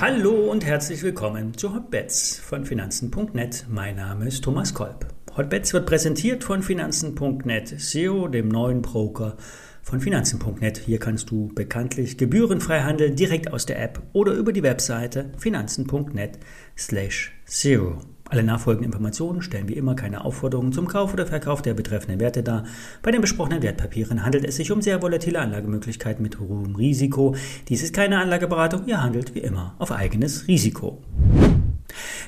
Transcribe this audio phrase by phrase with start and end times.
[0.00, 3.66] Hallo und herzlich willkommen zu Hotbets von Finanzen.net.
[3.68, 5.06] Mein Name ist Thomas Kolb.
[5.36, 9.36] Hotbets wird präsentiert von Finanzen.net, SEO, dem neuen Broker
[9.82, 10.78] von Finanzen.net.
[10.78, 16.38] Hier kannst du bekanntlich gebührenfrei handeln, direkt aus der App oder über die Webseite finanzen.net
[16.76, 17.98] slash SEO.
[18.30, 22.42] Alle nachfolgenden Informationen stellen wie immer keine Aufforderungen zum Kauf oder Verkauf der betreffenden Werte
[22.42, 22.64] dar.
[23.02, 27.34] Bei den besprochenen Wertpapieren handelt es sich um sehr volatile Anlagemöglichkeiten mit hohem Risiko.
[27.68, 30.98] Dies ist keine Anlageberatung, ihr handelt wie immer auf eigenes Risiko.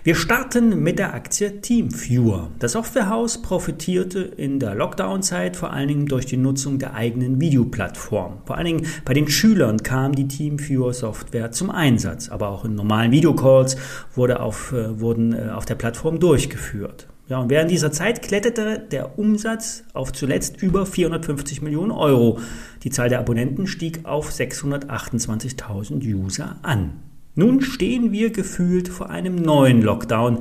[0.02, 2.48] Wir starten mit der Aktie TeamViewer.
[2.59, 8.38] Das Softwarehaus profitierte in der Lockdown-Zeit vor allen Dingen durch die Nutzung der eigenen Videoplattform.
[8.46, 13.12] Vor allen Dingen bei den Schülern kam die TeamViewer-Software zum Einsatz, aber auch in normalen
[13.12, 13.76] Videocalls
[14.14, 17.06] wurde auf, äh, wurden äh, auf der Plattform durchgeführt.
[17.28, 22.38] Ja, und während dieser Zeit kletterte der Umsatz auf zuletzt über 450 Millionen Euro.
[22.84, 27.10] Die Zahl der Abonnenten stieg auf 628.000 User an.
[27.41, 30.41] Nun stehen wir gefühlt vor einem neuen Lockdown,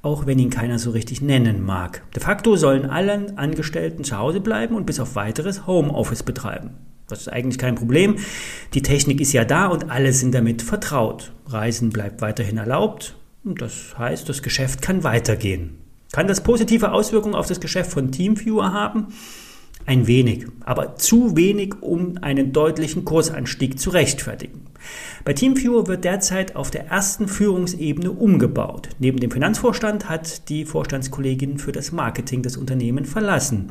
[0.00, 2.02] auch wenn ihn keiner so richtig nennen mag.
[2.14, 6.70] De facto sollen alle Angestellten zu Hause bleiben und bis auf weiteres Homeoffice betreiben.
[7.08, 8.16] Das ist eigentlich kein Problem.
[8.72, 11.30] Die Technik ist ja da und alle sind damit vertraut.
[11.44, 15.76] Reisen bleibt weiterhin erlaubt und das heißt, das Geschäft kann weitergehen.
[16.10, 19.08] Kann das positive Auswirkungen auf das Geschäft von Teamviewer haben?
[19.84, 24.69] Ein wenig, aber zu wenig, um einen deutlichen Kursanstieg zu rechtfertigen.
[25.24, 28.88] Bei TeamViewer wird derzeit auf der ersten Führungsebene umgebaut.
[28.98, 33.68] Neben dem Finanzvorstand hat die Vorstandskollegin für das Marketing das Unternehmen verlassen.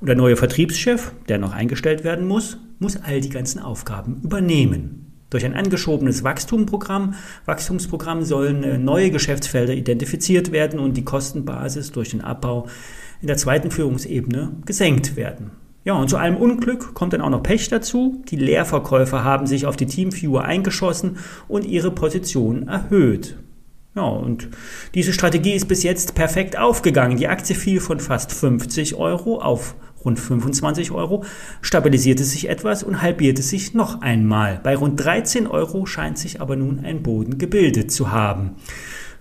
[0.00, 5.12] Und der neue Vertriebschef, der noch eingestellt werden muss, muss all die ganzen Aufgaben übernehmen.
[5.30, 12.10] Durch ein angeschobenes Wachstumsprogramm, Wachstumsprogramm sollen äh, neue Geschäftsfelder identifiziert werden und die Kostenbasis durch
[12.10, 12.68] den Abbau
[13.20, 15.50] in der zweiten Führungsebene gesenkt werden.
[15.84, 18.22] Ja, und zu allem Unglück kommt dann auch noch Pech dazu.
[18.30, 23.36] Die Leerverkäufer haben sich auf die Teamviewer eingeschossen und ihre Position erhöht.
[23.94, 24.48] Ja, und
[24.94, 27.18] diese Strategie ist bis jetzt perfekt aufgegangen.
[27.18, 31.24] Die Aktie fiel von fast 50 Euro auf rund 25 Euro,
[31.62, 34.60] stabilisierte sich etwas und halbierte sich noch einmal.
[34.62, 38.56] Bei rund 13 Euro scheint sich aber nun ein Boden gebildet zu haben.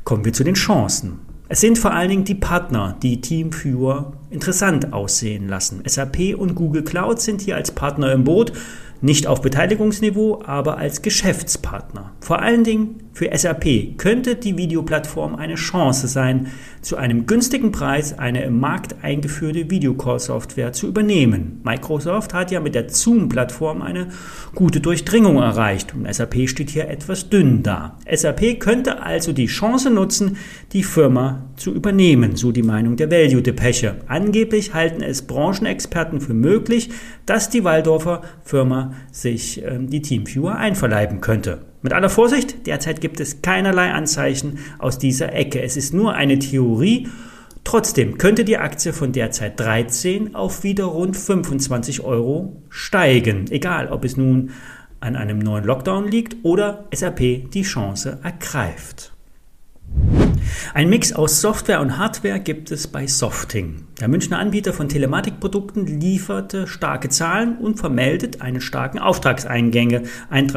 [0.03, 1.19] Kommen wir zu den Chancen.
[1.49, 5.83] Es sind vor allen Dingen die Partner, die Teamviewer interessant aussehen lassen.
[5.85, 8.53] SAP und Google Cloud sind hier als Partner im Boot
[9.01, 12.13] nicht auf Beteiligungsniveau, aber als Geschäftspartner.
[12.21, 16.47] Vor allen Dingen für SAP könnte die Videoplattform eine Chance sein,
[16.81, 21.62] zu einem günstigen Preis eine im Markt eingeführte Videocall-Software zu übernehmen.
[21.63, 24.07] Microsoft hat ja mit der Zoom-Plattform eine
[24.56, 28.00] gute Durchdringung erreicht und SAP steht hier etwas dünn da.
[28.12, 30.38] SAP könnte also die Chance nutzen,
[30.72, 33.97] die Firma zu übernehmen, so die Meinung der Value-Depeche.
[34.07, 36.90] Angeblich halten es Branchenexperten für möglich,
[37.28, 41.72] dass die Waldorfer Firma sich äh, die Teamviewer einverleiben könnte.
[41.83, 45.61] Mit aller Vorsicht, derzeit gibt es keinerlei Anzeichen aus dieser Ecke.
[45.61, 47.09] Es ist nur eine Theorie.
[47.66, 53.51] Trotzdem könnte die Aktie von derzeit 13 auf wieder rund 25 Euro steigen.
[53.51, 54.51] Egal, ob es nun
[55.01, 59.11] an einem neuen Lockdown liegt oder SAP die Chance ergreift.
[60.74, 63.86] Ein Mix aus Software und Hardware gibt es bei Softing.
[64.00, 70.08] Der Münchner Anbieter von Telematikprodukten lieferte starke Zahlen und vermeldet einen starken Auftragseingang,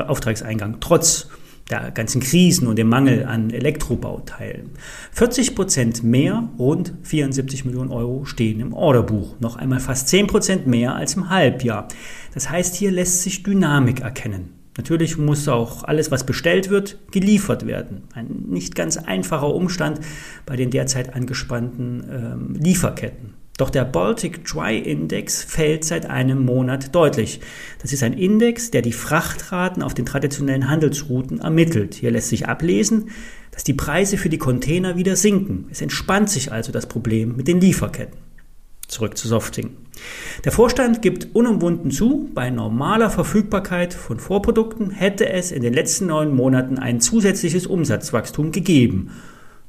[0.07, 1.29] Auftragseingang trotz
[1.71, 4.71] der ganzen Krisen und dem Mangel an Elektrobauteilen.
[5.13, 9.35] 40 Prozent mehr, rund 74 Millionen Euro stehen im Orderbuch.
[9.41, 11.89] Noch einmal fast 10 Prozent mehr als im Halbjahr.
[12.35, 14.53] Das heißt, hier lässt sich Dynamik erkennen.
[14.77, 18.03] Natürlich muss auch alles, was bestellt wird, geliefert werden.
[18.13, 20.01] Ein nicht ganz einfacher Umstand
[20.45, 23.35] bei den derzeit angespannten ähm, Lieferketten.
[23.57, 27.41] Doch der Baltic Dry Index fällt seit einem Monat deutlich.
[27.81, 31.95] Das ist ein Index, der die Frachtraten auf den traditionellen Handelsrouten ermittelt.
[31.95, 33.09] Hier lässt sich ablesen,
[33.53, 35.69] dass die Preise für die Container wieder sinken.
[35.71, 38.19] Es entspannt sich also das Problem mit den Lieferketten.
[38.89, 39.71] Zurück zu Softing.
[40.45, 46.07] Der Vorstand gibt unumwunden zu, bei normaler Verfügbarkeit von Vorprodukten hätte es in den letzten
[46.07, 49.11] neun Monaten ein zusätzliches Umsatzwachstum gegeben.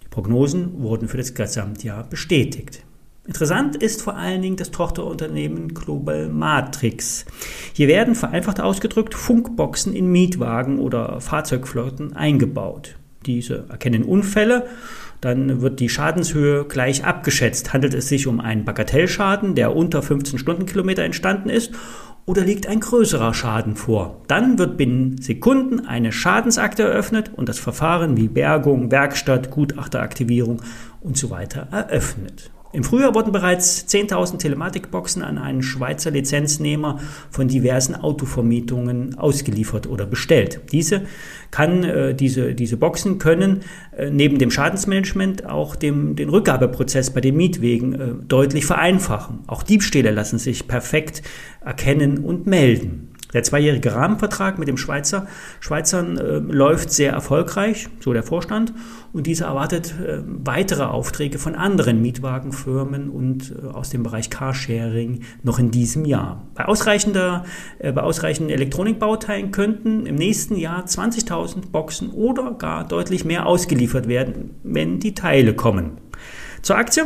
[0.03, 2.83] Die Prognosen wurden für das Gesamtjahr bestätigt.
[3.25, 7.25] Interessant ist vor allen Dingen das Tochterunternehmen Global Matrix.
[7.73, 12.95] Hier werden vereinfacht ausgedrückt Funkboxen in Mietwagen oder Fahrzeugflotten eingebaut.
[13.25, 14.67] Diese erkennen Unfälle
[15.21, 17.73] dann wird die Schadenshöhe gleich abgeschätzt.
[17.73, 21.73] Handelt es sich um einen Bagatellschaden, der unter 15 Stundenkilometer entstanden ist,
[22.25, 24.21] oder liegt ein größerer Schaden vor?
[24.27, 30.61] Dann wird binnen Sekunden eine Schadensakte eröffnet und das Verfahren wie Bergung, Werkstatt, Gutachteraktivierung
[30.99, 32.51] und so weiter eröffnet.
[32.73, 36.99] Im Frühjahr wurden bereits 10.000 Telematikboxen an einen Schweizer Lizenznehmer
[37.31, 40.59] von diversen Autovermietungen ausgeliefert oder bestellt.
[40.71, 41.03] Diese,
[41.49, 43.61] kann, äh, diese, diese Boxen können
[43.97, 49.39] äh, neben dem Schadensmanagement auch dem, den Rückgabeprozess bei den Mietwegen äh, deutlich vereinfachen.
[49.47, 51.21] Auch Diebstähle lassen sich perfekt
[51.63, 53.06] erkennen und melden.
[53.33, 55.27] Der zweijährige Rahmenvertrag mit dem Schweizer
[55.59, 58.73] Schweizern äh, läuft sehr erfolgreich, so der Vorstand,
[59.11, 65.21] und dieser erwartet äh, weitere Aufträge von anderen Mietwagenfirmen und äh, aus dem Bereich Carsharing
[65.43, 66.47] noch in diesem Jahr.
[66.55, 67.43] Bei, ausreichender,
[67.79, 74.07] äh, bei ausreichenden Elektronikbauteilen könnten im nächsten Jahr 20.000 Boxen oder gar deutlich mehr ausgeliefert
[74.07, 75.97] werden, wenn die Teile kommen.
[76.61, 77.05] Zur Aktie.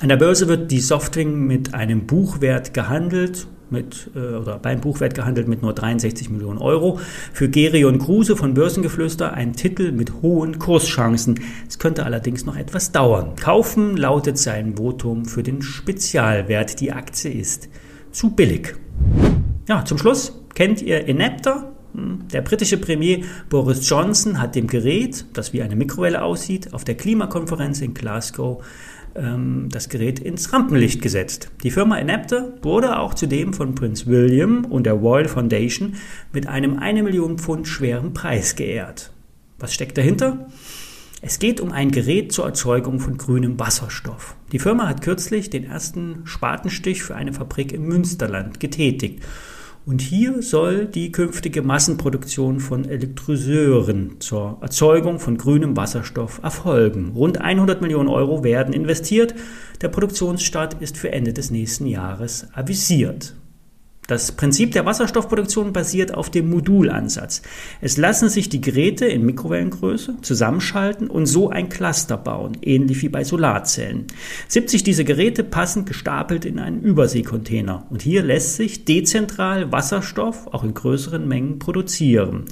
[0.00, 5.14] An der Börse wird die Softwing mit einem Buchwert gehandelt mit, äh, oder beim Buchwert
[5.14, 7.00] gehandelt mit nur 63 Millionen Euro.
[7.32, 11.40] Für Gerion Kruse von Börsengeflüster ein Titel mit hohen Kurschancen.
[11.68, 13.34] Es könnte allerdings noch etwas dauern.
[13.36, 16.80] Kaufen lautet sein Votum für den Spezialwert.
[16.80, 17.68] Die Aktie ist
[18.12, 18.76] zu billig.
[19.68, 21.71] Ja, zum Schluss kennt ihr Enapter?
[21.94, 26.94] Der britische Premier Boris Johnson hat dem Gerät, das wie eine Mikrowelle aussieht, auf der
[26.94, 28.64] Klimakonferenz in Glasgow
[29.14, 31.50] ähm, das Gerät ins Rampenlicht gesetzt.
[31.62, 35.96] Die Firma Enapter wurde auch zudem von Prinz William und der Royal Foundation
[36.32, 39.12] mit einem eine Million Pfund schweren Preis geehrt.
[39.58, 40.46] Was steckt dahinter?
[41.20, 44.34] Es geht um ein Gerät zur Erzeugung von grünem Wasserstoff.
[44.50, 49.22] Die Firma hat kürzlich den ersten Spatenstich für eine Fabrik im Münsterland getätigt
[49.84, 57.12] und hier soll die künftige Massenproduktion von Elektrolyseuren zur Erzeugung von grünem Wasserstoff erfolgen.
[57.14, 59.34] Rund 100 Millionen Euro werden investiert.
[59.80, 63.34] Der Produktionsstart ist für Ende des nächsten Jahres avisiert.
[64.12, 67.40] Das Prinzip der Wasserstoffproduktion basiert auf dem Modulansatz.
[67.80, 73.08] Es lassen sich die Geräte in Mikrowellengröße zusammenschalten und so ein Cluster bauen, ähnlich wie
[73.08, 74.08] bei Solarzellen.
[74.48, 80.62] 70 dieser Geräte passen gestapelt in einen Überseekontainer und hier lässt sich dezentral Wasserstoff auch
[80.62, 82.44] in größeren Mengen produzieren.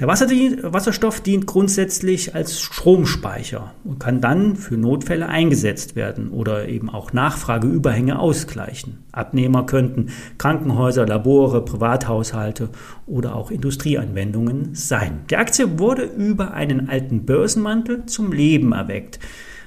[0.00, 6.88] Der Wasserstoff dient grundsätzlich als Stromspeicher und kann dann für Notfälle eingesetzt werden oder eben
[6.88, 9.04] auch Nachfrageüberhänge ausgleichen.
[9.12, 10.06] Abnehmer könnten
[10.38, 12.70] Krankenhäuser, Labore, Privathaushalte
[13.06, 15.20] oder auch Industrieanwendungen sein.
[15.28, 19.18] Die Aktie wurde über einen alten Börsenmantel zum Leben erweckt.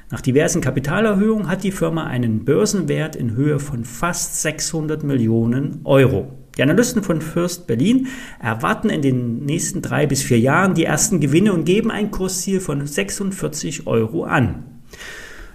[0.10, 6.43] Nach diversen Kapitalerhöhungen hat die Firma einen Börsenwert in Höhe von fast 600 Millionen Euro.
[6.58, 8.08] Die Analysten von First Berlin
[8.40, 12.60] erwarten in den nächsten drei bis vier Jahren die ersten Gewinne und geben ein Kursziel
[12.60, 14.64] von 46 Euro an.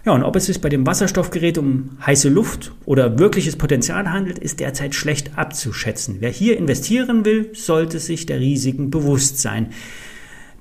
[0.04, 4.38] Ja, und ob es sich bei dem Wasserstoffgerät um heiße Luft oder wirkliches Potenzial handelt,
[4.38, 6.16] ist derzeit schlecht abzuschätzen.
[6.20, 9.68] Wer hier investieren will, sollte sich der Risiken bewusst sein.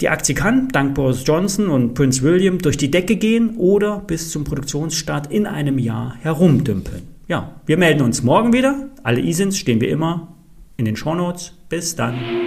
[0.01, 4.29] Die Aktie kann, dank Boris Johnson und Prince William, durch die Decke gehen oder bis
[4.29, 7.16] zum Produktionsstart in einem Jahr herumdümpeln.
[7.27, 8.89] Ja, wir melden uns morgen wieder.
[9.03, 10.35] Alle ISINs stehen wie immer
[10.77, 11.53] in den Shownotes.
[11.67, 12.46] Bis dann.